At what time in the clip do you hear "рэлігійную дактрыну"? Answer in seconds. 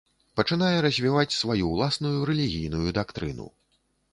2.31-3.47